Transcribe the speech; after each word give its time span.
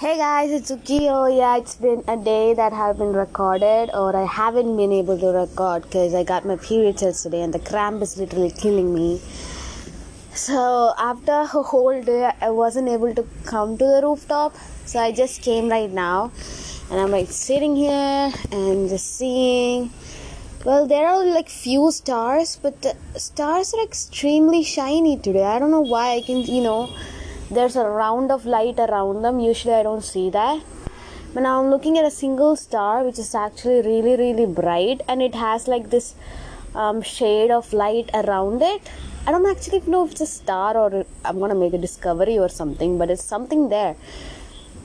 Hey 0.00 0.16
guys, 0.16 0.50
it's 0.50 0.70
Ukio. 0.70 1.28
Yeah, 1.28 1.58
it's 1.58 1.74
been 1.74 2.02
a 2.08 2.16
day 2.16 2.54
that 2.54 2.72
have 2.72 2.96
been 2.96 3.12
recorded, 3.12 3.90
or 3.92 4.16
I 4.16 4.24
haven't 4.24 4.74
been 4.78 4.92
able 4.92 5.18
to 5.18 5.26
record 5.26 5.82
because 5.82 6.14
I 6.14 6.22
got 6.24 6.46
my 6.46 6.56
period 6.56 6.96
test 6.96 7.24
today 7.24 7.42
and 7.42 7.52
the 7.52 7.58
cramp 7.58 8.00
is 8.00 8.16
literally 8.16 8.50
killing 8.50 8.94
me. 8.94 9.20
So 10.32 10.94
after 10.96 11.32
a 11.32 11.44
whole 11.44 12.00
day, 12.00 12.32
I 12.40 12.48
wasn't 12.48 12.88
able 12.88 13.14
to 13.14 13.26
come 13.44 13.76
to 13.76 13.84
the 13.84 14.00
rooftop, 14.02 14.56
so 14.86 14.98
I 15.00 15.12
just 15.12 15.42
came 15.42 15.68
right 15.68 15.90
now, 15.90 16.32
and 16.90 16.98
I'm 16.98 17.10
like 17.10 17.28
sitting 17.28 17.76
here 17.76 18.32
and 18.50 18.88
just 18.88 19.18
seeing. 19.18 19.90
Well, 20.64 20.86
there 20.86 21.08
are 21.08 21.22
like 21.26 21.50
few 21.50 21.92
stars, 21.92 22.56
but 22.56 22.80
the 22.80 22.96
stars 23.18 23.74
are 23.74 23.84
extremely 23.84 24.64
shiny 24.64 25.18
today. 25.18 25.44
I 25.44 25.58
don't 25.58 25.70
know 25.70 25.88
why. 25.94 26.12
I 26.12 26.22
can, 26.22 26.38
you 26.38 26.62
know 26.62 26.88
there's 27.50 27.76
a 27.76 27.84
round 27.84 28.30
of 28.30 28.46
light 28.46 28.78
around 28.78 29.22
them. 29.22 29.40
Usually 29.40 29.74
i 29.74 29.82
don't 29.82 30.04
see 30.04 30.30
that. 30.30 30.62
But 31.34 31.42
now 31.42 31.62
i'm 31.62 31.70
looking 31.70 31.98
at 31.98 32.04
a 32.04 32.10
single 32.10 32.56
star 32.56 33.04
which 33.04 33.18
is 33.18 33.34
actually 33.34 33.82
really 33.82 34.16
really 34.16 34.46
bright 34.46 35.02
and 35.08 35.22
it 35.22 35.34
has 35.34 35.68
like 35.68 35.90
this 35.90 36.14
um, 36.74 37.02
shade 37.02 37.50
of 37.50 37.72
light 37.72 38.10
around 38.14 38.62
it. 38.62 38.82
I 39.26 39.32
don't 39.32 39.46
actually 39.50 39.80
know 39.86 40.04
if 40.06 40.12
it's 40.12 40.20
a 40.22 40.26
star 40.26 40.76
or 40.76 41.04
i'm 41.24 41.38
gonna 41.38 41.54
make 41.54 41.72
a 41.72 41.78
discovery 41.78 42.38
or 42.38 42.48
something 42.48 42.98
but 42.98 43.10
it's 43.10 43.24
something 43.24 43.68
there. 43.68 43.96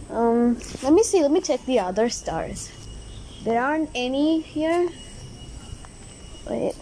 Um, 0.10 0.60
let 0.84 0.94
me 0.94 1.04
see. 1.04 1.22
Let 1.22 1.32
me 1.32 1.42
check 1.42 1.66
the 1.66 1.80
other 1.80 2.10
stars. 2.10 2.72
There 3.44 3.62
aren't 3.62 3.90
any 3.96 4.42
here. 4.42 4.90
Wait 6.48 6.76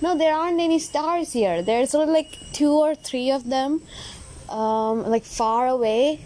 no, 0.00 0.16
there 0.16 0.34
aren't 0.34 0.60
any 0.60 0.78
stars 0.78 1.32
here. 1.32 1.62
There's 1.62 1.94
only 1.94 2.12
like 2.12 2.38
two 2.52 2.72
or 2.72 2.94
three 2.94 3.30
of 3.30 3.48
them, 3.48 3.82
um, 4.48 5.06
like 5.06 5.24
far 5.24 5.66
away. 5.66 6.20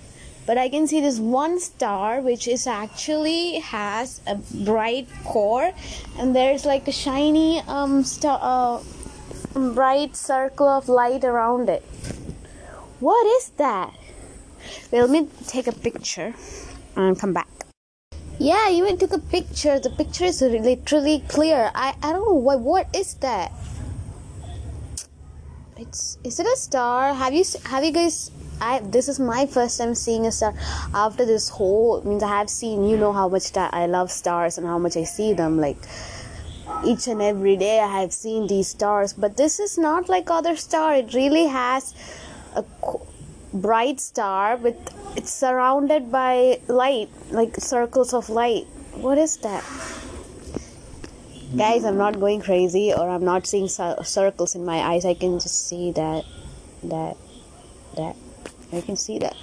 But 0.45 0.59
I 0.59 0.69
can 0.69 0.87
see 0.89 1.01
this 1.01 1.19
one 1.19 1.61
star 1.61 2.21
which 2.21 2.49
is 2.49 2.67
actually 2.67 3.61
has 3.61 4.21
a 4.27 4.35
bright 4.65 5.09
core, 5.25 5.73
and 6.19 6.35
there's 6.35 6.65
like 6.67 6.89
a 6.89 6.93
shiny 6.93 7.61
um 7.69 8.03
star, 8.03 8.39
uh, 8.43 8.83
bright 9.55 10.17
circle 10.17 10.69
of 10.69 10.89
light 10.89 11.25
around 11.25 11.69
it. 11.69 11.83
What 12.99 13.25
is 13.39 13.51
that? 13.57 13.95
Well, 14.91 15.07
let 15.07 15.11
me 15.11 15.29
take 15.47 15.67
a 15.67 15.73
picture 15.73 16.35
and 16.97 17.19
come 17.19 17.33
back. 17.33 17.49
Yeah, 18.39 18.65
I 18.67 18.73
even 18.73 18.99
took 18.99 19.13
a 19.13 19.19
picture. 19.19 19.79
The 19.79 19.91
picture 19.91 20.25
is 20.25 20.43
literally 20.43 21.23
clear. 21.29 21.71
I, 21.75 21.95
I 22.03 22.13
don't 22.13 22.27
know 22.27 22.35
what 22.35 22.61
what 22.61 22.89
is 22.95 23.15
that. 23.15 23.53
It's 25.83 26.17
is 26.23 26.39
it 26.39 26.47
a 26.47 26.57
star? 26.57 27.13
Have 27.13 27.35
you 27.35 27.45
have 27.65 27.85
you 27.85 27.93
guys? 27.93 28.31
I 28.61 28.79
this 28.97 29.09
is 29.09 29.19
my 29.19 29.47
first 29.47 29.79
time 29.79 29.95
seeing 29.97 30.27
a 30.27 30.33
star 30.33 30.55
after 30.95 31.25
this 31.31 31.49
whole 31.49 32.03
means 32.03 32.23
I 32.23 32.29
have 32.29 32.51
seen. 32.51 32.85
You 32.89 32.97
know 32.97 33.13
how 33.13 33.29
much 33.29 33.57
I 33.57 33.87
love 33.87 34.13
stars 34.13 34.59
and 34.59 34.67
how 34.67 34.79
much 34.79 34.97
I 34.97 35.03
see 35.03 35.33
them 35.33 35.59
like 35.59 35.79
each 36.87 37.09
and 37.09 37.21
every 37.21 37.57
day. 37.57 37.81
I 37.81 37.89
have 38.01 38.13
seen 38.13 38.47
these 38.47 38.69
stars, 38.69 39.13
but 39.13 39.37
this 39.37 39.59
is 39.59 39.77
not 39.77 40.09
like 40.09 40.31
other 40.31 40.55
star. 40.55 40.95
It 40.95 41.15
really 41.15 41.47
has 41.47 41.95
a 42.55 42.65
bright 43.53 44.01
star 44.01 44.57
with 44.57 44.77
it's 45.17 45.33
surrounded 45.33 46.13
by 46.13 46.61
light 46.69 47.11
like 47.31 47.57
circles 47.57 48.15
of 48.15 48.31
light 48.31 48.67
what 48.95 49.19
is 49.19 49.37
that 49.39 49.63
guys 51.57 51.85
i'm 51.85 51.99
not 51.99 52.19
going 52.19 52.41
crazy 52.41 52.95
or 52.95 53.09
i'm 53.11 53.25
not 53.25 53.47
seeing 53.47 53.69
circles 53.69 54.55
in 54.55 54.65
my 54.65 54.79
eyes. 54.79 55.05
I 55.05 55.15
can 55.15 55.39
just 55.39 55.69
see 55.69 55.93
that 55.93 56.25
that 56.85 57.17
that. 57.97 58.17
I 58.73 58.81
can 58.81 58.97
see 58.97 59.19
that. 59.19 59.37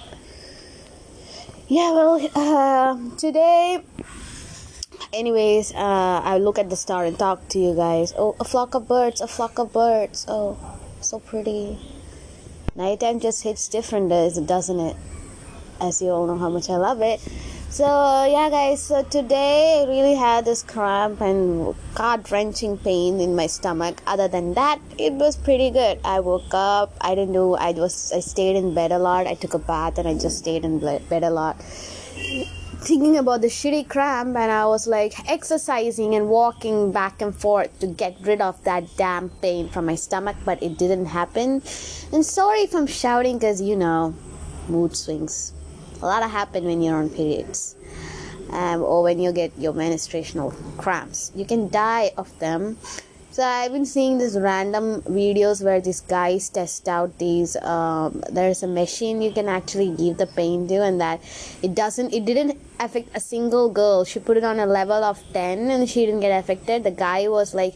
Yeah 1.68 1.92
well 1.92 2.18
uh, 2.34 3.16
today 3.16 3.84
anyways 5.12 5.72
uh, 5.72 6.20
i 6.24 6.38
look 6.38 6.58
at 6.58 6.68
the 6.68 6.76
star 6.76 7.04
and 7.04 7.16
talk 7.16 7.48
to 7.50 7.58
you 7.58 7.74
guys. 7.74 8.12
Oh 8.16 8.34
a 8.40 8.44
flock 8.44 8.74
of 8.74 8.88
birds 8.88 9.20
a 9.20 9.28
flock 9.28 9.58
of 9.58 9.72
birds. 9.72 10.26
Oh 10.28 10.58
so 11.00 11.20
pretty. 11.20 11.78
Nighttime 12.74 13.20
just 13.20 13.44
hits 13.44 13.68
different 13.68 14.08
doesn't 14.08 14.80
it? 14.80 14.96
As 15.80 16.02
you 16.02 16.08
all 16.08 16.26
know 16.26 16.38
how 16.38 16.50
much 16.50 16.68
i 16.68 16.76
love 16.76 17.00
it 17.02 17.20
so 17.70 18.24
yeah 18.24 18.50
guys 18.50 18.82
so 18.82 19.00
today 19.04 19.80
i 19.80 19.88
really 19.88 20.16
had 20.16 20.44
this 20.44 20.60
cramp 20.60 21.20
and 21.20 21.72
heart-wrenching 21.96 22.76
pain 22.78 23.20
in 23.20 23.36
my 23.36 23.46
stomach 23.46 24.02
other 24.08 24.26
than 24.26 24.54
that 24.54 24.80
it 24.98 25.12
was 25.12 25.36
pretty 25.36 25.70
good 25.70 25.96
i 26.04 26.18
woke 26.18 26.52
up 26.52 26.92
i 27.00 27.14
didn't 27.14 27.32
do 27.32 27.54
i 27.54 27.70
was 27.70 28.12
i 28.12 28.18
stayed 28.18 28.56
in 28.56 28.74
bed 28.74 28.90
a 28.90 28.98
lot 28.98 29.24
i 29.28 29.34
took 29.34 29.54
a 29.54 29.58
bath 29.60 29.98
and 29.98 30.08
i 30.08 30.14
just 30.14 30.38
stayed 30.38 30.64
in 30.64 30.80
bed 30.80 31.22
a 31.22 31.30
lot 31.30 31.56
thinking 32.80 33.16
about 33.16 33.40
the 33.40 33.46
shitty 33.46 33.86
cramp 33.86 34.34
and 34.36 34.50
I 34.50 34.64
was 34.64 34.86
like 34.86 35.12
exercising 35.30 36.14
and 36.14 36.30
walking 36.30 36.92
back 36.92 37.20
and 37.20 37.34
forth 37.34 37.78
to 37.80 37.86
get 37.86 38.16
rid 38.22 38.40
of 38.40 38.64
that 38.64 38.96
damn 38.96 39.28
pain 39.28 39.68
from 39.68 39.84
my 39.84 39.96
stomach, 39.96 40.36
but 40.46 40.62
it 40.62 40.78
didn't 40.78 41.04
happen. 41.04 41.62
And 42.10 42.24
sorry 42.24 42.60
if 42.60 42.74
I'm 42.74 42.86
shouting 42.86 43.36
because 43.36 43.60
you 43.60 43.76
know, 43.76 44.14
mood 44.66 44.96
swings. 44.96 45.52
A 46.02 46.06
lot 46.06 46.22
of 46.22 46.30
happen 46.30 46.64
when 46.64 46.82
you're 46.82 46.96
on 46.96 47.10
periods. 47.10 47.76
Um, 48.50 48.82
or 48.82 49.04
when 49.04 49.20
you 49.20 49.30
get 49.30 49.52
your 49.58 49.72
menstruational 49.72 50.52
cramps. 50.76 51.30
You 51.36 51.44
can 51.44 51.68
die 51.68 52.10
of 52.16 52.36
them 52.40 52.78
so 53.32 53.44
i've 53.44 53.70
been 53.70 53.86
seeing 53.86 54.18
these 54.18 54.36
random 54.36 55.02
videos 55.02 55.62
where 55.64 55.80
these 55.80 56.00
guys 56.00 56.48
test 56.48 56.88
out 56.88 57.16
these 57.18 57.54
um, 57.62 58.22
there's 58.30 58.62
a 58.64 58.66
machine 58.66 59.22
you 59.22 59.30
can 59.30 59.48
actually 59.48 59.90
give 59.94 60.16
the 60.16 60.26
pain 60.26 60.66
to 60.66 60.82
and 60.82 61.00
that 61.00 61.20
it 61.62 61.74
doesn't 61.74 62.12
it 62.12 62.24
didn't 62.24 62.58
affect 62.80 63.08
a 63.14 63.20
single 63.20 63.70
girl 63.70 64.04
she 64.04 64.18
put 64.18 64.36
it 64.36 64.42
on 64.42 64.58
a 64.58 64.66
level 64.66 65.04
of 65.04 65.22
10 65.32 65.70
and 65.70 65.88
she 65.88 66.06
didn't 66.06 66.20
get 66.20 66.36
affected 66.36 66.82
the 66.82 66.90
guy 66.90 67.28
was 67.28 67.54
like 67.54 67.74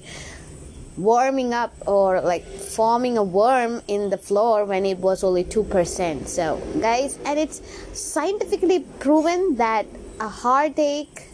warming 0.97 1.53
up 1.53 1.75
or 1.87 2.21
like 2.21 2.44
forming 2.44 3.19
a 3.19 3.22
worm 3.22 3.82
in 3.88 4.10
the 4.10 4.19
floor 4.19 4.65
when 4.65 4.87
it 4.87 4.99
was 4.99 5.25
only 5.25 5.43
2% 5.43 6.27
so 6.28 6.62
guys 6.81 7.19
and 7.25 7.38
it's 7.38 7.60
scientifically 7.93 8.81
proven 9.00 9.56
that 9.56 9.87
a 10.21 10.28
heartache 10.28 11.28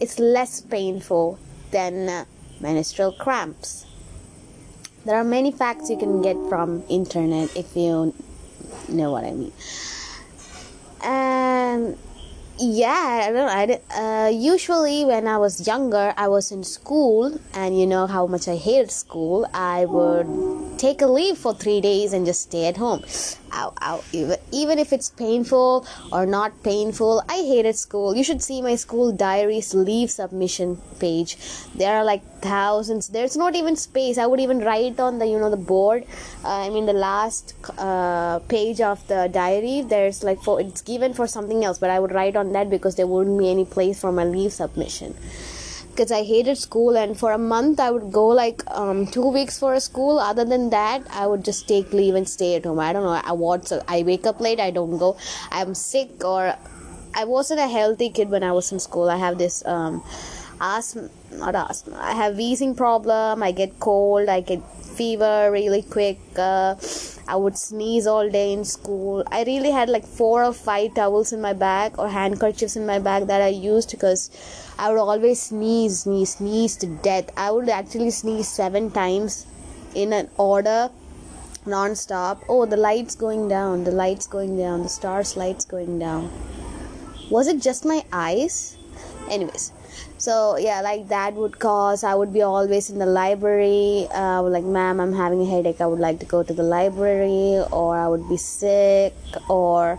is 0.00 0.18
less 0.18 0.60
painful 0.60 1.38
than 1.70 2.08
uh, 2.08 2.24
menstrual 2.60 3.12
cramps. 3.12 3.86
There 5.04 5.16
are 5.16 5.24
many 5.24 5.50
facts 5.52 5.90
you 5.90 5.96
can 5.96 6.22
get 6.22 6.36
from 6.48 6.82
internet 6.88 7.56
if 7.56 7.76
you 7.76 8.14
know 8.88 9.10
what 9.10 9.24
I 9.24 9.32
mean. 9.32 9.52
And 11.02 11.98
yeah, 12.58 13.28
I 13.28 13.32
don't. 13.32 13.48
I, 13.48 14.26
uh, 14.26 14.28
usually 14.28 15.04
when 15.04 15.26
I 15.26 15.38
was 15.38 15.66
younger, 15.66 16.12
I 16.16 16.28
was 16.28 16.50
in 16.52 16.64
school, 16.64 17.38
and 17.54 17.78
you 17.78 17.86
know 17.86 18.06
how 18.06 18.26
much 18.26 18.48
I 18.48 18.56
hated 18.56 18.90
school. 18.90 19.46
I 19.54 19.84
would 19.84 20.26
take 20.78 21.02
a 21.02 21.06
leave 21.06 21.36
for 21.36 21.54
three 21.54 21.80
days 21.80 22.12
and 22.12 22.24
just 22.24 22.42
stay 22.42 22.66
at 22.66 22.76
home 22.76 23.02
ow, 23.52 23.72
ow, 23.82 24.02
even, 24.52 24.78
if 24.78 24.92
it's 24.92 25.10
painful 25.10 25.86
or 26.12 26.26
not 26.26 26.62
painful. 26.62 27.22
I 27.28 27.36
hated 27.36 27.76
school. 27.76 28.16
You 28.16 28.24
should 28.24 28.42
see 28.42 28.62
my 28.62 28.76
school 28.76 29.12
diaries 29.12 29.74
leave 29.74 30.10
submission 30.10 30.80
page. 30.98 31.36
There 31.74 31.94
are 31.96 32.04
like 32.04 32.22
thousands. 32.40 33.08
There's 33.08 33.36
not 33.36 33.54
even 33.56 33.76
space. 33.76 34.18
I 34.18 34.26
would 34.26 34.40
even 34.40 34.60
write 34.60 35.00
on 35.00 35.18
the 35.18 35.26
you 35.26 35.38
know 35.38 35.50
the 35.50 35.56
board. 35.56 36.04
Uh, 36.44 36.66
I 36.66 36.70
mean 36.70 36.86
the 36.86 36.92
last 36.92 37.54
uh, 37.78 38.38
page 38.40 38.80
of 38.80 39.06
the 39.08 39.28
diary. 39.32 39.82
There's 39.82 40.22
like 40.22 40.42
for 40.42 40.60
it's 40.60 40.82
given 40.82 41.14
for 41.14 41.26
something 41.26 41.64
else, 41.64 41.78
but 41.78 41.90
I 41.90 41.98
would 41.98 42.12
write 42.12 42.36
on 42.36 42.52
that 42.52 42.70
because 42.70 42.96
there 42.96 43.06
wouldn't 43.06 43.38
be 43.38 43.50
any 43.50 43.64
place 43.64 44.00
for 44.00 44.12
my 44.12 44.24
leave 44.24 44.52
submission 44.52 45.14
because 45.98 46.12
I 46.12 46.22
hated 46.22 46.56
school 46.56 46.96
and 46.96 47.18
for 47.18 47.32
a 47.32 47.38
month 47.38 47.80
I 47.80 47.90
would 47.90 48.12
go 48.12 48.28
like 48.28 48.62
um, 48.70 49.04
two 49.08 49.28
weeks 49.28 49.58
for 49.58 49.74
a 49.74 49.80
school. 49.80 50.20
Other 50.20 50.44
than 50.44 50.70
that, 50.70 51.02
I 51.10 51.26
would 51.26 51.44
just 51.44 51.66
take 51.66 51.92
leave 51.92 52.14
and 52.14 52.28
stay 52.28 52.54
at 52.54 52.64
home. 52.64 52.78
I 52.78 52.92
don't 52.92 53.02
know. 53.02 53.20
I 53.24 53.32
what 53.32 53.72
I 53.88 54.04
wake 54.04 54.24
up 54.24 54.40
late. 54.40 54.60
I 54.60 54.70
don't 54.70 54.96
go. 54.96 55.16
I'm 55.50 55.74
sick 55.74 56.24
or 56.24 56.54
I 57.14 57.24
wasn't 57.24 57.58
a 57.58 57.66
healthy 57.66 58.10
kid 58.10 58.30
when 58.30 58.44
I 58.44 58.52
was 58.52 58.70
in 58.70 58.78
school. 58.78 59.10
I 59.10 59.16
have 59.16 59.38
this 59.38 59.64
um, 59.66 60.04
asthma, 60.60 61.08
not 61.32 61.54
asthma. 61.54 61.96
I 62.00 62.12
have 62.12 62.36
wheezing 62.36 62.74
problem. 62.74 63.42
I 63.42 63.52
get 63.52 63.78
cold. 63.80 64.28
I 64.28 64.40
get 64.40 64.62
fever 64.98 65.50
really 65.52 65.82
quick. 65.82 66.18
Uh, 66.36 66.74
I 67.26 67.36
would 67.36 67.58
sneeze 67.58 68.06
all 68.06 68.28
day 68.28 68.52
in 68.52 68.64
school. 68.64 69.22
I 69.30 69.44
really 69.44 69.70
had 69.70 69.88
like 69.88 70.06
four 70.06 70.44
or 70.44 70.52
five 70.52 70.94
towels 70.94 71.32
in 71.32 71.40
my 71.40 71.52
bag 71.52 71.98
or 71.98 72.08
handkerchiefs 72.08 72.76
in 72.76 72.86
my 72.86 72.98
bag 72.98 73.26
that 73.26 73.42
I 73.42 73.48
used 73.48 73.90
because 73.90 74.30
I 74.78 74.90
would 74.90 74.98
always 74.98 75.42
sneeze, 75.42 76.00
sneeze, 76.00 76.36
sneeze 76.36 76.76
to 76.78 76.86
death. 76.86 77.30
I 77.36 77.50
would 77.50 77.68
actually 77.68 78.10
sneeze 78.10 78.48
seven 78.48 78.90
times 78.90 79.46
in 79.94 80.12
an 80.12 80.28
order 80.36 80.90
non-stop 81.66 82.42
oh 82.48 82.64
the 82.64 82.76
lights 82.76 83.14
going 83.14 83.48
down 83.48 83.84
the 83.84 83.90
lights 83.90 84.26
going 84.26 84.56
down 84.56 84.82
the 84.82 84.88
stars 84.88 85.36
lights 85.36 85.64
going 85.64 85.98
down 85.98 86.30
was 87.30 87.46
it 87.46 87.60
just 87.60 87.84
my 87.84 88.02
eyes 88.12 88.76
anyways 89.28 89.72
so 90.18 90.56
yeah 90.58 90.80
like 90.80 91.08
that 91.08 91.32
would 91.34 91.58
cause 91.58 92.04
i 92.04 92.14
would 92.14 92.32
be 92.32 92.42
always 92.42 92.90
in 92.90 92.98
the 92.98 93.06
library 93.06 94.06
uh, 94.12 94.42
like 94.42 94.64
ma'am 94.64 95.00
i'm 95.00 95.12
having 95.12 95.40
a 95.42 95.46
headache 95.46 95.80
i 95.80 95.86
would 95.86 96.00
like 96.00 96.18
to 96.18 96.26
go 96.26 96.42
to 96.42 96.52
the 96.52 96.62
library 96.62 97.62
or 97.70 97.96
i 97.96 98.06
would 98.06 98.28
be 98.28 98.36
sick 98.36 99.14
or 99.48 99.98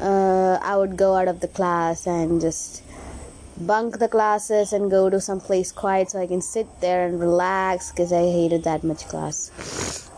uh, 0.00 0.58
I 0.62 0.76
would 0.76 0.96
go 0.96 1.14
out 1.14 1.28
of 1.28 1.40
the 1.40 1.48
class 1.48 2.06
and 2.06 2.40
just 2.40 2.82
bunk 3.58 3.98
the 3.98 4.08
classes 4.08 4.72
and 4.72 4.90
go 4.90 5.08
to 5.08 5.20
some 5.20 5.40
place 5.40 5.72
quiet 5.72 6.10
so 6.10 6.20
I 6.20 6.26
can 6.26 6.42
sit 6.42 6.66
there 6.80 7.06
and 7.06 7.18
relax 7.18 7.90
because 7.90 8.12
I 8.12 8.22
hated 8.22 8.64
that 8.64 8.84
much 8.84 9.08
class. 9.08 10.10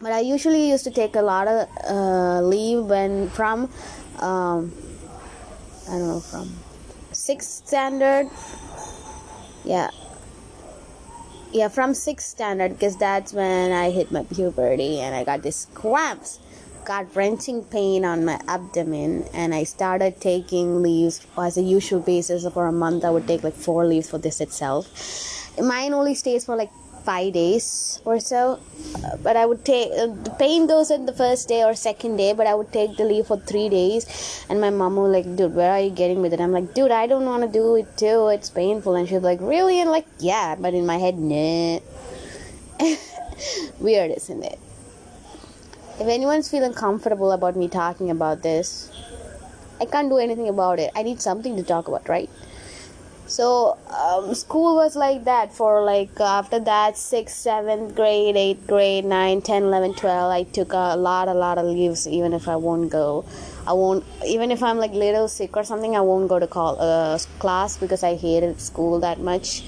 But 0.00 0.12
I 0.12 0.20
usually 0.20 0.70
used 0.70 0.84
to 0.84 0.90
take 0.90 1.16
a 1.16 1.22
lot 1.22 1.48
of 1.48 1.68
uh, 1.88 2.40
leave 2.40 2.84
when 2.84 3.28
from 3.30 3.70
um, 4.20 4.72
I 5.88 5.98
don't 5.98 6.08
know 6.08 6.20
from 6.20 6.50
sixth 7.24 7.66
standard. 7.66 8.28
Yeah, 9.64 9.90
yeah, 11.52 11.68
from 11.68 11.94
sixth 11.94 12.28
standard 12.28 12.72
because 12.72 12.96
that's 12.96 13.32
when 13.32 13.72
I 13.72 13.90
hit 13.90 14.12
my 14.12 14.24
puberty 14.24 15.00
and 15.00 15.14
I 15.14 15.24
got 15.24 15.42
these 15.42 15.66
cramps 15.72 16.38
got 16.84 17.16
wrenching 17.16 17.64
pain 17.64 18.04
on 18.04 18.26
my 18.26 18.38
abdomen 18.46 19.24
and 19.32 19.54
I 19.54 19.64
started 19.64 20.20
taking 20.20 20.82
leaves 20.82 21.26
as 21.38 21.56
a 21.56 21.62
usual 21.62 22.00
basis 22.00 22.46
for 22.52 22.66
a 22.66 22.72
month. 22.72 23.06
I 23.06 23.10
would 23.10 23.26
take 23.26 23.42
like 23.42 23.54
four 23.54 23.86
leaves 23.86 24.10
for 24.10 24.18
this 24.18 24.40
itself. 24.42 24.84
Mine 25.58 25.94
only 25.94 26.14
stays 26.14 26.44
for 26.44 26.56
like 26.56 26.70
five 27.04 27.32
days 27.32 28.00
or 28.04 28.18
so. 28.20 28.60
But 29.22 29.36
I 29.36 29.46
would 29.46 29.64
take 29.64 29.90
uh, 29.92 30.06
the 30.06 30.34
pain 30.38 30.66
goes 30.66 30.90
in 30.90 31.06
the 31.06 31.12
first 31.12 31.48
day 31.48 31.62
or 31.62 31.74
second 31.74 32.16
day 32.16 32.32
but 32.32 32.46
I 32.46 32.54
would 32.54 32.72
take 32.72 32.96
the 32.96 33.04
leave 33.04 33.26
for 33.26 33.38
three 33.38 33.68
days. 33.68 34.06
And 34.48 34.60
my 34.60 34.70
mom 34.70 34.96
was 34.96 35.12
like 35.12 35.36
dude 35.36 35.54
where 35.54 35.72
are 35.72 35.80
you 35.80 35.90
getting 35.90 36.22
with 36.22 36.32
it? 36.32 36.40
I'm 36.40 36.52
like 36.52 36.74
dude 36.74 36.90
I 36.90 37.06
don't 37.06 37.26
want 37.26 37.42
to 37.42 37.48
do 37.48 37.76
it 37.76 37.96
too. 37.96 38.28
It's 38.28 38.50
painful. 38.50 38.94
And 38.96 39.08
she's 39.08 39.22
like 39.22 39.40
really? 39.40 39.80
And 39.80 39.90
like 39.90 40.06
yeah 40.18 40.56
but 40.58 40.74
in 40.74 40.86
my 40.86 40.96
head 40.96 41.18
nah. 41.18 41.80
Weird 43.80 44.10
isn't 44.12 44.42
it? 44.42 44.58
If 46.00 46.08
anyone's 46.08 46.48
feeling 46.50 46.74
comfortable 46.74 47.30
about 47.30 47.54
me 47.54 47.68
talking 47.68 48.10
about 48.10 48.42
this, 48.42 48.90
I 49.80 49.84
can't 49.86 50.08
do 50.08 50.18
anything 50.18 50.48
about 50.48 50.80
it. 50.80 50.90
I 50.96 51.02
need 51.02 51.20
something 51.20 51.56
to 51.56 51.62
talk 51.62 51.86
about, 51.88 52.08
right? 52.08 52.30
So, 53.26 53.78
um, 53.88 54.34
school 54.34 54.76
was 54.76 54.96
like 54.96 55.24
that 55.24 55.52
for 55.52 55.82
like 55.82 56.20
after 56.20 56.60
that, 56.60 56.94
6th, 56.94 57.30
7th 57.30 57.94
grade, 57.94 58.36
8th 58.36 58.66
grade, 58.66 59.04
9, 59.04 59.40
10, 59.40 59.62
11, 59.62 59.94
12. 59.94 60.30
I 60.30 60.42
took 60.42 60.72
a 60.72 60.94
lot, 60.96 61.28
a 61.28 61.34
lot 61.34 61.56
of 61.56 61.66
leaves, 61.66 62.06
even 62.06 62.34
if 62.34 62.48
I 62.48 62.56
won't 62.56 62.90
go. 62.90 63.24
I 63.66 63.72
won't, 63.72 64.04
even 64.26 64.50
if 64.50 64.62
I'm 64.62 64.76
like 64.76 64.92
little 64.92 65.28
sick 65.28 65.56
or 65.56 65.64
something, 65.64 65.96
I 65.96 66.00
won't 66.00 66.28
go 66.28 66.38
to 66.38 66.46
call, 66.46 66.78
uh, 66.78 67.18
class 67.38 67.78
because 67.78 68.02
I 68.02 68.14
hated 68.16 68.60
school 68.60 69.00
that 69.00 69.20
much 69.20 69.62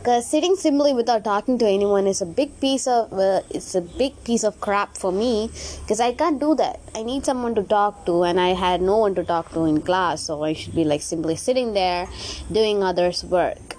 because 0.00 0.26
sitting 0.26 0.56
simply 0.56 0.94
without 0.94 1.22
talking 1.22 1.58
to 1.58 1.66
anyone 1.66 2.06
is 2.06 2.22
a 2.22 2.26
big 2.26 2.58
piece 2.58 2.86
of 2.86 3.12
uh, 3.12 3.42
it's 3.50 3.74
a 3.74 3.82
big 3.82 4.12
piece 4.24 4.44
of 4.44 4.58
crap 4.58 4.96
for 4.96 5.12
me 5.12 5.50
because 5.80 6.00
i 6.00 6.10
can't 6.12 6.40
do 6.40 6.54
that. 6.54 6.80
I 6.94 7.02
need 7.02 7.26
someone 7.26 7.54
to 7.56 7.62
talk 7.62 8.06
to 8.06 8.22
and 8.22 8.40
i 8.40 8.48
had 8.48 8.80
no 8.80 8.96
one 8.96 9.14
to 9.16 9.24
talk 9.24 9.52
to 9.52 9.66
in 9.66 9.82
class 9.82 10.22
so 10.22 10.42
i 10.42 10.54
should 10.54 10.74
be 10.74 10.84
like 10.84 11.02
simply 11.02 11.36
sitting 11.36 11.74
there 11.74 12.08
doing 12.50 12.82
others 12.82 13.22
work 13.24 13.76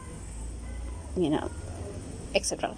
you 1.18 1.32
know 1.32 1.50
etc 2.36 2.76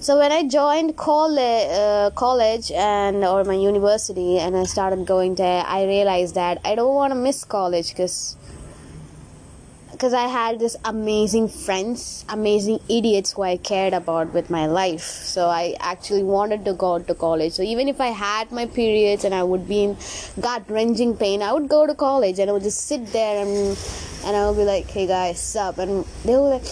so 0.00 0.18
when 0.18 0.32
i 0.32 0.42
joined 0.48 0.96
college, 0.96 1.68
uh, 1.70 2.10
college 2.14 2.72
and 2.72 3.24
or 3.24 3.44
my 3.44 3.54
university 3.54 4.38
and 4.38 4.56
i 4.56 4.64
started 4.64 5.06
going 5.06 5.34
there 5.34 5.62
i 5.66 5.84
realized 5.84 6.34
that 6.34 6.58
i 6.64 6.74
don't 6.74 6.94
want 6.94 7.12
to 7.12 7.18
miss 7.28 7.44
college 7.44 7.90
because 7.90 8.36
because 9.96 10.12
I 10.12 10.26
had 10.26 10.58
this 10.58 10.76
amazing 10.84 11.48
friends, 11.48 12.26
amazing 12.28 12.80
idiots 12.86 13.32
who 13.32 13.42
I 13.42 13.56
cared 13.56 13.94
about 13.94 14.34
with 14.34 14.50
my 14.50 14.66
life. 14.66 15.00
So 15.00 15.48
I 15.48 15.74
actually 15.80 16.22
wanted 16.22 16.66
to 16.66 16.74
go 16.74 16.98
to 16.98 17.14
college. 17.14 17.54
So 17.54 17.62
even 17.62 17.88
if 17.88 17.98
I 17.98 18.08
had 18.08 18.52
my 18.52 18.66
periods 18.66 19.24
and 19.24 19.34
I 19.34 19.42
would 19.42 19.66
be 19.66 19.84
in 19.84 19.96
gut 20.38 20.64
wrenching 20.68 21.16
pain, 21.16 21.40
I 21.40 21.54
would 21.54 21.68
go 21.68 21.86
to 21.86 21.94
college 21.94 22.38
and 22.38 22.50
I 22.50 22.52
would 22.52 22.62
just 22.62 22.82
sit 22.86 23.06
there 23.06 23.42
and 23.42 23.78
and 24.26 24.36
I 24.36 24.46
would 24.46 24.58
be 24.58 24.64
like, 24.64 24.90
"Hey 24.90 25.06
guys, 25.06 25.40
sup?" 25.40 25.78
And 25.78 26.04
they 26.26 26.34
were 26.34 26.50
like, 26.56 26.66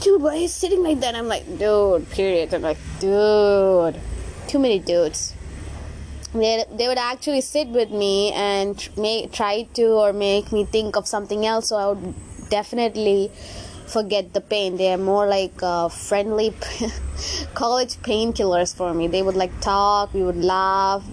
"Dude, 0.00 0.20
why 0.20 0.34
are 0.34 0.42
you 0.44 0.48
sitting 0.48 0.82
like 0.82 1.00
that?" 1.00 1.14
I'm 1.14 1.28
like, 1.28 1.46
"Dude, 1.58 2.10
periods." 2.10 2.52
I'm 2.52 2.62
like, 2.70 2.82
"Dude, 3.00 3.98
too 4.46 4.58
many 4.58 4.78
dudes." 4.78 5.32
they, 6.34 6.64
they 6.72 6.88
would 6.88 6.98
actually 6.98 7.42
sit 7.42 7.68
with 7.68 7.90
me 7.90 8.32
and 8.32 8.88
make, 8.96 9.32
try 9.32 9.64
to 9.74 9.88
or 10.02 10.12
make 10.14 10.50
me 10.50 10.64
think 10.64 10.96
of 10.96 11.06
something 11.06 11.44
else 11.44 11.68
so 11.68 11.76
i 11.76 11.86
would 11.86 12.14
definitely 12.58 13.30
forget 13.86 14.32
the 14.32 14.40
pain. 14.40 14.76
They 14.76 14.92
are 14.92 15.02
more 15.12 15.26
like 15.26 15.62
uh, 15.62 15.88
friendly 15.88 16.50
college 17.54 17.96
painkillers 18.08 18.74
for 18.74 18.92
me. 18.94 19.08
They 19.08 19.22
would 19.22 19.36
like 19.44 19.54
talk, 19.60 20.14
we 20.14 20.22
would 20.22 20.42
laugh. 20.56 21.04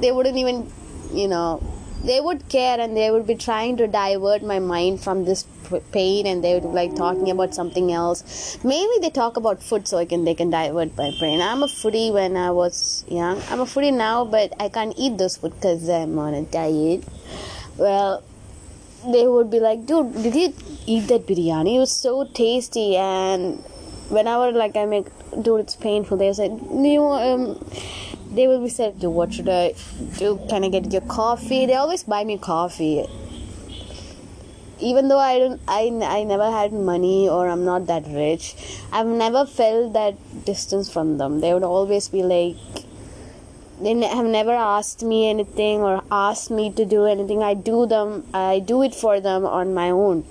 They 0.00 0.12
wouldn't 0.12 0.36
even, 0.36 0.70
you 1.12 1.28
know, 1.28 1.62
they 2.04 2.20
would 2.20 2.48
care 2.48 2.80
and 2.80 2.96
they 2.96 3.10
would 3.10 3.26
be 3.26 3.34
trying 3.34 3.76
to 3.76 3.86
divert 3.86 4.42
my 4.42 4.58
mind 4.58 5.00
from 5.00 5.24
this 5.24 5.46
pain 5.92 6.26
and 6.26 6.42
they 6.42 6.54
would 6.54 6.62
be 6.62 6.68
like 6.68 6.94
talking 6.96 7.30
about 7.30 7.54
something 7.54 7.92
else 7.92 8.58
mainly 8.64 8.96
they 9.02 9.10
talk 9.10 9.36
about 9.36 9.62
food 9.62 9.86
so 9.86 9.98
I 9.98 10.04
can 10.04 10.24
they 10.24 10.34
can 10.34 10.50
divert 10.50 10.96
my 10.96 11.12
brain 11.18 11.40
i'm 11.40 11.62
a 11.62 11.68
foodie 11.68 12.12
when 12.12 12.36
i 12.36 12.50
was 12.50 13.04
young 13.08 13.40
i'm 13.50 13.60
a 13.60 13.66
foodie 13.66 13.92
now 13.92 14.24
but 14.24 14.52
i 14.58 14.68
can't 14.68 14.94
eat 14.96 15.16
those 15.16 15.36
food 15.36 15.54
because 15.54 15.88
i'm 15.88 16.18
on 16.18 16.34
a 16.34 16.42
diet 16.42 17.04
well 17.76 18.24
they 19.04 19.26
would 19.26 19.50
be 19.50 19.60
like, 19.60 19.86
dude, 19.86 20.12
did 20.14 20.34
you 20.34 20.54
eat 20.86 21.08
that 21.08 21.26
biryani? 21.26 21.76
It 21.76 21.78
was 21.78 21.92
so 21.92 22.24
tasty. 22.24 22.96
And 22.96 23.58
whenever 24.08 24.52
like 24.52 24.76
I 24.76 24.86
make, 24.86 25.06
dude, 25.42 25.60
it's 25.60 25.76
painful. 25.76 26.16
They 26.16 26.32
said, 26.32 26.50
you 26.72 27.02
um, 27.02 27.64
they 28.32 28.46
will 28.46 28.62
be 28.62 28.68
said, 28.68 29.00
dude, 29.00 29.12
what 29.12 29.32
should 29.34 29.48
I 29.48 29.74
do? 30.18 30.40
Can 30.48 30.64
I 30.64 30.68
get 30.68 30.92
your 30.92 31.02
coffee? 31.02 31.66
They 31.66 31.74
always 31.74 32.04
buy 32.04 32.24
me 32.24 32.38
coffee. 32.38 33.06
Even 34.78 35.08
though 35.08 35.18
I 35.18 35.38
don't, 35.38 35.60
I, 35.68 35.90
I 36.02 36.24
never 36.24 36.50
had 36.50 36.72
money 36.72 37.28
or 37.28 37.48
I'm 37.48 37.66
not 37.66 37.86
that 37.88 38.06
rich, 38.06 38.54
I've 38.92 39.06
never 39.06 39.44
felt 39.44 39.92
that 39.92 40.14
distance 40.46 40.90
from 40.90 41.18
them. 41.18 41.40
They 41.40 41.52
would 41.52 41.64
always 41.64 42.08
be 42.08 42.22
like, 42.22 42.56
they 43.82 43.94
have 44.06 44.26
never 44.26 44.52
asked 44.52 45.02
me 45.02 45.28
anything 45.28 45.80
or 45.80 46.02
asked 46.10 46.50
me 46.50 46.70
to 46.72 46.84
do 46.84 47.06
anything. 47.06 47.42
I 47.42 47.54
do 47.54 47.86
them 47.86 48.24
i 48.34 48.58
do 48.58 48.82
it 48.82 48.94
for 48.94 49.20
them 49.20 49.46
on 49.46 49.72
my 49.74 49.90
own. 49.90 50.24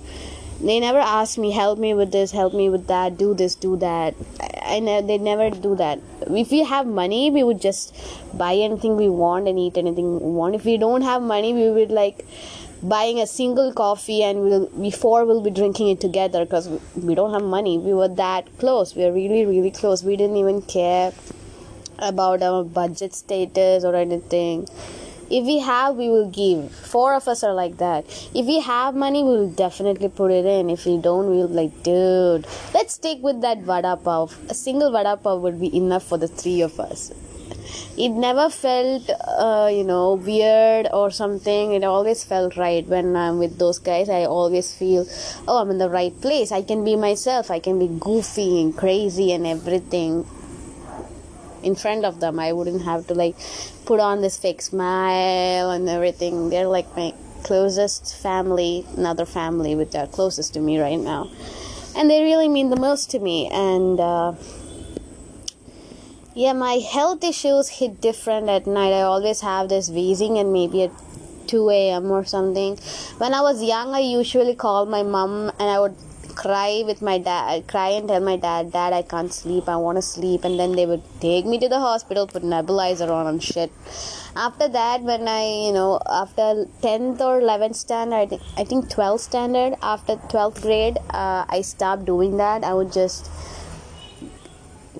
They 0.60 0.78
never 0.78 0.98
ask 0.98 1.38
me 1.38 1.50
help 1.52 1.78
me 1.78 1.92
with 1.94 2.12
this 2.12 2.30
help 2.30 2.54
me 2.54 2.68
with 2.68 2.86
that 2.86 3.16
do 3.18 3.34
this 3.34 3.54
do 3.54 3.76
that. 3.78 4.14
I, 4.40 4.76
I 4.76 5.00
they 5.00 5.18
never 5.18 5.50
do 5.50 5.74
that. 5.76 5.98
If 6.44 6.50
we 6.50 6.62
have 6.64 6.86
money 6.86 7.30
we 7.30 7.42
would 7.42 7.60
just 7.60 7.94
buy 8.44 8.54
anything 8.54 8.96
we 8.96 9.08
want 9.08 9.48
and 9.48 9.58
eat 9.58 9.76
anything 9.76 10.20
we 10.20 10.32
want. 10.40 10.54
If 10.54 10.64
we 10.64 10.76
don't 10.76 11.02
have 11.02 11.22
money 11.22 11.52
we 11.52 11.70
would 11.70 11.90
like 11.90 12.24
buying 12.82 13.18
a 13.18 13.26
single 13.26 13.72
coffee 13.72 14.22
and 14.22 14.42
we'll 14.42 14.66
before 14.88 15.24
we'll 15.24 15.42
be 15.42 15.50
drinking 15.50 15.88
it 15.88 16.00
together 16.00 16.44
because 16.44 16.68
we 16.94 17.14
don't 17.14 17.32
have 17.32 17.42
money. 17.42 17.76
We 17.78 17.94
were 17.94 18.08
that 18.24 18.56
close. 18.58 18.94
We 18.94 19.04
were 19.04 19.12
really 19.12 19.44
really 19.44 19.70
close. 19.82 20.04
We 20.04 20.16
didn't 20.16 20.36
even 20.36 20.62
care 20.62 21.12
about 22.00 22.42
our 22.42 22.64
budget 22.64 23.14
status 23.14 23.84
or 23.84 23.94
anything. 23.94 24.66
If 25.30 25.44
we 25.44 25.60
have 25.60 25.94
we 25.94 26.08
will 26.08 26.28
give. 26.28 26.72
Four 26.74 27.14
of 27.14 27.28
us 27.28 27.44
are 27.44 27.54
like 27.54 27.76
that. 27.78 28.04
If 28.34 28.46
we 28.46 28.58
have 28.58 28.96
money 28.96 29.22
we 29.22 29.30
will 29.30 29.50
definitely 29.50 30.08
put 30.08 30.32
it 30.32 30.44
in. 30.44 30.70
If 30.70 30.86
we 30.86 30.98
don't 30.98 31.28
we'll 31.30 31.46
like 31.46 31.84
dude 31.84 32.48
let's 32.74 32.94
stick 32.94 33.18
with 33.22 33.40
that 33.42 33.62
vada 33.62 33.96
pav. 33.96 34.36
A 34.48 34.54
single 34.54 34.90
vada 34.90 35.16
pav 35.16 35.40
would 35.42 35.60
be 35.60 35.74
enough 35.76 36.02
for 36.02 36.18
the 36.18 36.26
three 36.26 36.62
of 36.62 36.80
us. 36.80 37.12
It 37.96 38.08
never 38.08 38.50
felt 38.50 39.08
uh, 39.08 39.70
you 39.72 39.84
know 39.84 40.14
weird 40.14 40.88
or 40.92 41.12
something. 41.12 41.74
It 41.74 41.84
always 41.84 42.24
felt 42.24 42.56
right. 42.56 42.84
When 42.84 43.14
i'm 43.14 43.38
with 43.38 43.56
those 43.60 43.78
guys 43.78 44.08
i 44.08 44.24
always 44.24 44.74
feel 44.74 45.06
oh 45.46 45.58
i'm 45.58 45.70
in 45.70 45.78
the 45.78 45.90
right 45.90 46.20
place. 46.20 46.50
I 46.50 46.62
can 46.62 46.84
be 46.84 46.96
myself. 46.96 47.52
I 47.52 47.60
can 47.60 47.78
be 47.78 47.86
goofy 47.86 48.60
and 48.60 48.76
crazy 48.76 49.32
and 49.32 49.46
everything 49.46 50.26
in 51.62 51.74
front 51.74 52.04
of 52.04 52.20
them 52.20 52.38
i 52.38 52.52
wouldn't 52.52 52.82
have 52.82 53.06
to 53.06 53.14
like 53.14 53.36
put 53.90 53.98
on 53.98 54.20
this 54.20 54.36
fake 54.38 54.62
smile 54.62 55.70
and 55.70 55.88
everything. 55.88 56.48
They're 56.50 56.68
like 56.68 56.96
my 56.96 57.12
closest 57.42 58.14
family 58.22 58.86
another 58.96 59.26
family 59.26 59.74
which 59.74 59.96
are 59.96 60.06
closest 60.06 60.54
to 60.54 60.60
me 60.60 60.78
right 60.78 61.00
now. 61.00 61.28
And 61.96 62.08
they 62.08 62.22
really 62.22 62.48
mean 62.48 62.70
the 62.70 62.76
most 62.76 63.10
to 63.10 63.18
me. 63.18 63.48
And 63.50 63.98
uh, 63.98 64.34
yeah 66.34 66.52
my 66.52 66.74
health 66.74 67.24
issues 67.24 67.68
hit 67.68 68.00
different 68.00 68.48
at 68.48 68.68
night. 68.68 68.92
I 68.92 69.02
always 69.02 69.40
have 69.40 69.68
this 69.68 69.90
wheezing 69.90 70.38
and 70.38 70.52
maybe 70.52 70.84
at 70.84 70.92
2 71.48 71.68
a.m 71.70 72.12
or 72.12 72.24
something. 72.24 72.78
When 73.18 73.34
i 73.34 73.40
was 73.40 73.60
young 73.60 73.92
i 73.92 73.98
usually 73.98 74.54
called 74.54 74.88
my 74.88 75.02
mom 75.02 75.50
and 75.58 75.68
i 75.68 75.80
would 75.80 75.96
cry 76.42 76.82
with 76.88 77.00
my 77.08 77.16
dad 77.18 77.66
cry 77.72 77.88
and 77.96 78.08
tell 78.08 78.22
my 78.28 78.36
dad 78.44 78.70
dad 78.76 78.92
i 78.98 79.02
can't 79.12 79.32
sleep 79.32 79.68
i 79.68 79.76
want 79.76 79.96
to 79.98 80.02
sleep. 80.02 80.44
And 80.44 80.58
then 80.58 80.72
they 80.72 80.86
would 80.86 81.02
take 81.20 81.44
me 81.46 81.58
to 81.58 81.68
the 81.68 81.80
hospital 81.80 82.26
put 82.26 82.42
an 82.42 82.50
nebulizer 82.50 83.10
on 83.10 83.26
and 83.26 83.42
shit. 83.42 83.70
After 84.36 84.68
that 84.68 85.02
when 85.02 85.28
i 85.28 85.42
you 85.66 85.72
know 85.72 86.00
after 86.22 86.46
10th 86.86 87.20
or 87.20 87.40
11th 87.40 87.76
standard 87.76 88.38
i 88.56 88.64
think 88.64 88.88
12th 88.96 89.20
standard 89.20 89.76
after 89.82 90.16
12th 90.34 90.62
grade 90.62 90.98
uh, 91.10 91.44
i 91.48 91.60
stopped 91.60 92.04
doing 92.04 92.36
that. 92.38 92.64
I 92.64 92.74
would 92.74 92.92
just 92.92 93.30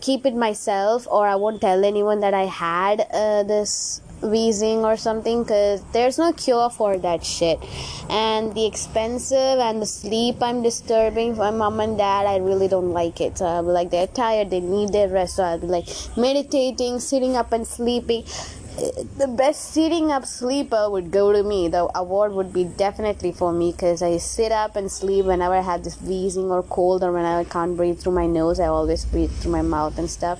keep 0.00 0.26
it 0.26 0.34
myself 0.34 1.06
or 1.10 1.26
i 1.28 1.34
won't 1.34 1.60
tell 1.60 1.84
anyone 1.84 2.20
that 2.20 2.34
i 2.34 2.46
had 2.60 3.06
uh, 3.12 3.42
this 3.42 4.00
wheezing 4.22 4.84
or 4.84 4.96
something 4.96 5.42
because 5.42 5.82
there's 5.92 6.18
no 6.18 6.32
cure 6.32 6.70
for 6.70 6.98
that 6.98 7.24
shit 7.24 7.58
and 8.10 8.54
the 8.54 8.66
expensive 8.66 9.58
and 9.58 9.80
the 9.80 9.86
sleep 9.86 10.42
i'm 10.42 10.62
disturbing 10.62 11.36
my 11.36 11.50
mom 11.50 11.80
and 11.80 11.98
dad 11.98 12.26
i 12.26 12.36
really 12.36 12.68
don't 12.68 12.92
like 12.92 13.20
it 13.20 13.38
so 13.38 13.46
i'm 13.46 13.66
like 13.66 13.90
they're 13.90 14.06
tired 14.06 14.50
they 14.50 14.60
need 14.60 14.92
their 14.92 15.08
rest 15.08 15.36
so 15.36 15.42
i'll 15.42 15.58
be 15.58 15.66
like 15.66 15.88
meditating 16.16 17.00
sitting 17.00 17.36
up 17.36 17.52
and 17.52 17.66
sleeping 17.66 18.24
the 19.18 19.26
best 19.28 19.72
sitting 19.72 20.10
up 20.10 20.24
sleeper 20.24 20.88
would 20.88 21.10
go 21.10 21.32
to 21.32 21.42
me. 21.42 21.68
The 21.68 21.90
award 21.94 22.32
would 22.32 22.52
be 22.52 22.64
definitely 22.64 23.32
for 23.32 23.52
me 23.52 23.72
because 23.72 24.00
I 24.00 24.16
sit 24.16 24.52
up 24.52 24.76
and 24.76 24.90
sleep 24.90 25.26
whenever 25.26 25.54
I 25.54 25.60
have 25.60 25.84
this 25.84 26.00
wheezing 26.00 26.50
or 26.50 26.62
cold 26.62 27.02
or 27.02 27.12
when 27.12 27.24
I 27.24 27.44
can't 27.44 27.76
breathe 27.76 28.00
through 28.00 28.12
my 28.14 28.26
nose. 28.26 28.58
I 28.58 28.66
always 28.66 29.04
breathe 29.04 29.32
through 29.32 29.52
my 29.52 29.62
mouth 29.62 29.98
and 29.98 30.08
stuff. 30.08 30.38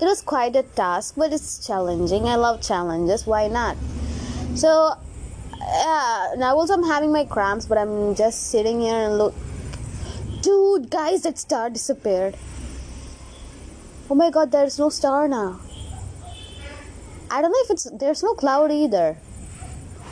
It 0.00 0.04
was 0.04 0.22
quite 0.22 0.56
a 0.56 0.62
task, 0.62 1.14
but 1.16 1.32
it's 1.32 1.64
challenging. 1.64 2.26
I 2.26 2.34
love 2.34 2.60
challenges. 2.60 3.26
Why 3.26 3.48
not? 3.48 3.76
So, 4.54 4.94
yeah, 5.58 6.34
now 6.36 6.56
also 6.56 6.74
I'm 6.74 6.82
having 6.82 7.12
my 7.12 7.24
cramps, 7.24 7.66
but 7.66 7.78
I'm 7.78 8.14
just 8.14 8.50
sitting 8.50 8.80
here 8.80 8.94
and 8.94 9.18
look. 9.18 9.34
Dude, 10.42 10.90
guys, 10.90 11.22
that 11.22 11.38
star 11.38 11.70
disappeared. 11.70 12.36
Oh 14.10 14.14
my 14.14 14.30
god, 14.30 14.52
there's 14.52 14.78
no 14.78 14.90
star 14.90 15.26
now. 15.28 15.60
I 17.30 17.40
don't 17.40 17.50
know 17.50 17.62
if 17.64 17.70
it's 17.70 17.84
there's 17.98 18.22
no 18.22 18.34
cloud 18.34 18.70
either. 18.70 19.16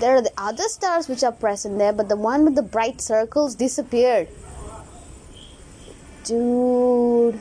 There 0.01 0.17
are 0.17 0.23
the 0.23 0.33
other 0.39 0.65
stars 0.65 1.09
which 1.09 1.23
are 1.23 1.33
present 1.33 1.79
there, 1.79 1.93
but 1.93 2.09
the 2.09 2.17
one 2.17 2.45
with 2.45 2.55
the 2.55 2.63
bright 2.63 3.01
circles 3.01 3.55
disappeared. 3.55 4.29
Dude. 6.25 7.41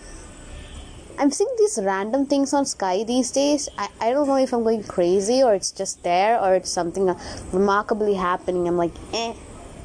I'm 1.18 1.32
seeing 1.32 1.54
these 1.58 1.80
random 1.82 2.26
things 2.26 2.54
on 2.54 2.66
sky 2.66 3.04
these 3.04 3.32
days. 3.32 3.70
I, 3.78 3.90
I 4.00 4.10
don't 4.12 4.28
know 4.28 4.38
if 4.38 4.54
I'm 4.54 4.64
going 4.64 4.84
crazy 4.84 5.44
or 5.44 5.54
it's 5.54 5.72
just 5.72 6.04
there 6.04 6.40
or 6.40 6.56
it's 6.56 6.72
something 6.72 7.16
remarkably 7.52 8.16
happening. 8.16 8.68
I'm 8.68 8.78
like, 8.78 8.94
eh, 9.14 9.34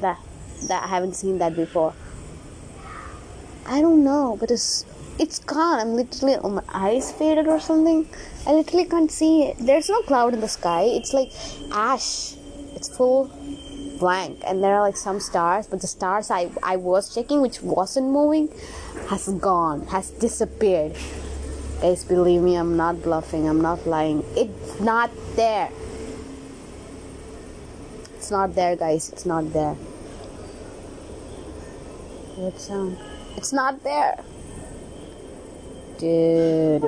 that, 0.01 0.19
that 0.67 0.83
I 0.83 0.87
haven't 0.87 1.13
seen 1.13 1.37
that 1.39 1.55
before. 1.55 1.93
I 3.65 3.81
don't 3.81 4.03
know, 4.03 4.37
but 4.39 4.49
it's 4.49 4.85
it's 5.19 5.39
gone. 5.39 5.79
I'm 5.79 5.95
literally, 5.95 6.35
oh, 6.35 6.49
my 6.49 6.63
eyes 6.69 7.11
faded 7.11 7.47
or 7.47 7.59
something. 7.59 8.07
I 8.45 8.53
literally 8.53 8.85
can't 8.85 9.11
see 9.11 9.45
it. 9.45 9.57
There's 9.59 9.89
no 9.89 10.01
cloud 10.03 10.33
in 10.33 10.41
the 10.41 10.47
sky. 10.47 10.83
It's 10.83 11.13
like 11.13 11.31
ash. 11.71 12.35
It's 12.75 12.87
full 12.95 13.31
blank, 13.99 14.39
and 14.45 14.63
there 14.63 14.75
are 14.75 14.81
like 14.81 14.97
some 14.97 15.19
stars, 15.19 15.67
but 15.67 15.81
the 15.81 15.87
stars 15.87 16.31
I 16.31 16.51
I 16.63 16.75
was 16.77 17.13
checking, 17.13 17.41
which 17.41 17.61
wasn't 17.61 18.09
moving, 18.09 18.49
has 19.09 19.27
gone, 19.27 19.87
has 19.87 20.11
disappeared. 20.11 20.95
Guys, 21.81 22.03
believe 22.03 22.41
me, 22.41 22.55
I'm 22.55 22.75
not 22.75 23.03
bluffing. 23.03 23.47
I'm 23.47 23.61
not 23.61 23.85
lying. 23.85 24.23
It's 24.35 24.79
not 24.79 25.11
there. 25.35 25.69
It's 28.15 28.31
not 28.31 28.55
there, 28.55 28.75
guys. 28.75 29.09
It's 29.13 29.25
not 29.27 29.53
there. 29.53 29.75
What 32.35 32.59
sound? 32.59 32.97
Um, 32.97 33.03
it's 33.37 33.53
not 33.53 33.83
there. 33.83 34.17
Dude, 35.99 36.83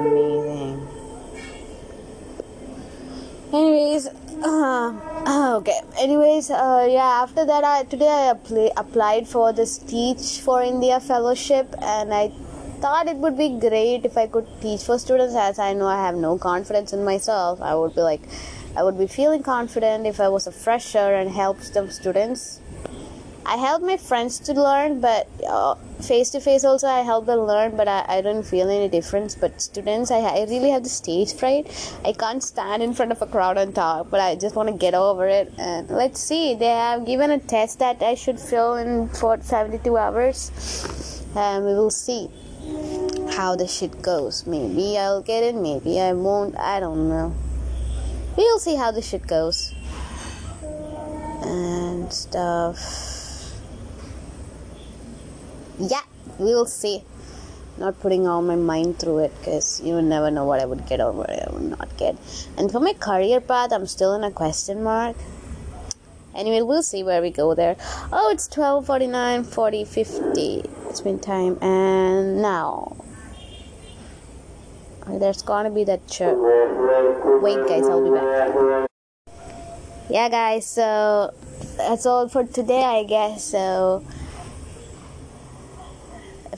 Anyways, 5.99 6.49
uh, 6.49 6.87
yeah. 6.89 7.23
After 7.23 7.43
that, 7.45 7.65
I 7.65 7.83
today 7.83 8.07
I 8.07 8.31
apply, 8.31 8.71
applied 8.77 9.27
for 9.27 9.51
this 9.51 9.77
Teach 9.77 10.39
for 10.39 10.61
India 10.63 10.97
fellowship, 11.01 11.75
and 11.81 12.13
I 12.13 12.29
thought 12.79 13.09
it 13.09 13.17
would 13.17 13.37
be 13.37 13.49
great 13.59 14.05
if 14.05 14.17
I 14.17 14.25
could 14.27 14.47
teach 14.61 14.83
for 14.83 14.97
students. 14.97 15.35
As 15.35 15.59
I 15.59 15.73
know 15.73 15.87
I 15.87 15.97
have 15.97 16.15
no 16.15 16.37
confidence 16.37 16.93
in 16.93 17.03
myself, 17.03 17.61
I 17.61 17.75
would 17.75 17.95
be 17.95 18.01
like, 18.01 18.21
I 18.77 18.83
would 18.83 18.97
be 18.97 19.07
feeling 19.07 19.43
confident 19.43 20.07
if 20.07 20.21
I 20.21 20.29
was 20.29 20.47
a 20.47 20.53
fresher 20.53 21.15
and 21.15 21.29
helped 21.29 21.73
the 21.73 21.91
students 21.91 22.61
I 23.49 23.57
help 23.57 23.81
my 23.81 23.97
friends 23.97 24.37
to 24.41 24.53
learn, 24.53 25.01
but 25.01 25.27
face 26.03 26.29
to 26.29 26.39
face 26.39 26.63
also 26.63 26.85
I 26.85 26.99
help 26.99 27.25
them 27.25 27.39
learn, 27.39 27.75
but 27.75 27.87
I, 27.87 28.05
I 28.07 28.21
don't 28.21 28.43
feel 28.43 28.69
any 28.69 28.87
difference. 28.87 29.33
But 29.33 29.59
students, 29.59 30.11
I, 30.11 30.19
I 30.19 30.43
really 30.43 30.69
have 30.69 30.83
the 30.83 30.89
stage 30.89 31.33
fright. 31.33 31.65
I 32.05 32.13
can't 32.13 32.43
stand 32.43 32.83
in 32.83 32.93
front 32.93 33.11
of 33.11 33.23
a 33.23 33.25
crowd 33.25 33.57
and 33.57 33.73
talk, 33.73 34.11
but 34.11 34.21
I 34.21 34.35
just 34.35 34.55
want 34.55 34.69
to 34.69 34.75
get 34.75 34.93
over 34.93 35.27
it. 35.27 35.51
And 35.57 35.89
let's 35.89 36.19
see, 36.19 36.53
they 36.53 36.67
have 36.67 37.07
given 37.07 37.31
a 37.31 37.39
test 37.39 37.79
that 37.79 38.03
I 38.03 38.13
should 38.13 38.39
fill 38.39 38.75
in 38.75 39.09
for 39.09 39.41
72 39.41 39.97
hours, 39.97 41.23
and 41.35 41.65
we 41.65 41.73
will 41.73 41.89
see 41.89 42.29
how 43.31 43.55
the 43.55 43.67
shit 43.67 43.99
goes. 44.03 44.45
Maybe 44.45 44.95
I'll 44.95 45.23
get 45.23 45.43
it, 45.43 45.55
maybe 45.55 45.99
I 45.99 46.13
won't. 46.13 46.55
I 46.55 46.79
don't 46.79 47.09
know. 47.09 47.33
We'll 48.37 48.59
see 48.59 48.75
how 48.75 48.91
the 48.91 49.01
shit 49.01 49.25
goes 49.25 49.73
and 51.41 52.13
stuff 52.13 53.18
yeah, 55.79 56.01
we'll 56.37 56.65
see. 56.65 57.03
Not 57.77 57.99
putting 58.01 58.27
all 58.27 58.41
my 58.41 58.55
mind 58.55 58.99
through 58.99 59.19
it 59.19 59.33
because 59.39 59.81
you 59.81 60.01
never 60.01 60.29
know 60.29 60.43
what 60.43 60.59
I 60.59 60.65
would 60.65 60.85
get 60.85 60.99
or 60.99 61.13
what 61.13 61.29
I 61.29 61.47
would 61.51 61.79
not 61.79 61.95
get. 61.97 62.17
And 62.57 62.69
for 62.69 62.81
my 62.81 62.93
career 62.93 63.39
path, 63.39 63.71
I'm 63.71 63.87
still 63.87 64.13
in 64.15 64.23
a 64.23 64.31
question 64.31 64.83
mark. 64.83 65.15
Anyway, 66.35 66.61
we'll 66.61 66.83
see 66.83 67.03
where 67.03 67.21
we 67.21 67.31
go 67.31 67.55
there. 67.55 67.77
Oh, 68.11 68.29
it's 68.31 68.47
12 68.47 68.85
49 68.85 69.43
40 69.45 69.85
50. 69.85 70.63
It's 70.89 71.01
been 71.01 71.19
time. 71.19 71.57
And 71.61 72.41
now. 72.41 72.97
There's 75.07 75.41
gonna 75.41 75.71
be 75.71 75.83
that 75.85 76.07
chirp. 76.07 76.37
Wait, 77.41 77.57
guys, 77.67 77.89
I'll 77.89 78.03
be 78.03 78.11
back. 78.11 78.87
Yeah, 80.09 80.29
guys, 80.29 80.67
so 80.67 81.33
that's 81.77 82.05
all 82.05 82.29
for 82.29 82.43
today, 82.43 82.83
I 82.83 83.03
guess. 83.03 83.43
So 83.43 84.05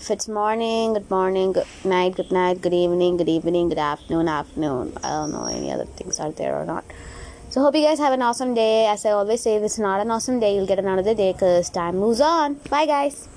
if 0.02 0.10
it's 0.10 0.28
morning, 0.28 0.94
good 0.94 1.10
morning, 1.12 1.52
good 1.52 1.68
night, 1.86 2.16
good 2.16 2.32
night, 2.32 2.60
good 2.60 2.74
evening, 2.74 3.18
good 3.18 3.30
evening, 3.30 3.70
good 3.70 3.78
afternoon, 3.78 4.28
afternoon. 4.28 4.94
I 5.04 5.10
don't 5.10 5.32
know 5.32 5.46
any 5.46 5.72
other 5.72 5.86
things 5.86 6.20
are 6.20 6.32
there 6.32 6.56
or 6.56 6.66
not. 6.66 6.84
So 7.52 7.62
hope 7.62 7.76
you 7.76 7.84
guys 7.84 8.00
have 8.00 8.12
an 8.12 8.24
awesome 8.24 8.56
day. 8.56 8.88
As 8.88 9.06
I 9.06 9.12
always 9.12 9.42
say, 9.42 9.58
if 9.58 9.64
it's 9.64 9.78
not 9.78 10.02
an 10.02 10.10
awesome 10.10 10.40
day, 10.40 10.56
you'll 10.56 10.66
get 10.66 10.80
another 10.80 11.14
day 11.14 11.34
because 11.34 11.70
time 11.70 11.98
moves 11.98 12.20
on. 12.20 12.56
Bye 12.72 12.88
guys. 12.88 13.31